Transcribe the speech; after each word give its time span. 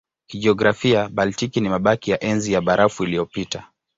Kijiografia 0.27 1.09
Baltiki 1.09 1.61
ni 1.61 1.69
mabaki 1.69 2.11
ya 2.11 2.19
Enzi 2.23 2.53
ya 2.53 2.61
Barafu 2.61 3.03
iliyopita. 3.03 3.69